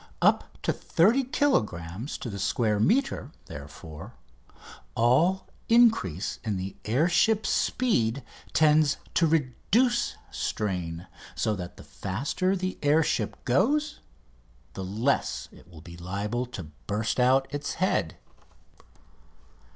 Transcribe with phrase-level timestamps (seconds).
[0.19, 4.15] Up to 30 kilogrammes to the square metre, therefore,
[4.95, 12.55] all increase in the air ship's speed tends to reduce strain, so that the faster
[12.55, 13.99] the air ship goes
[14.73, 18.17] the less will it be liable to burst out its head!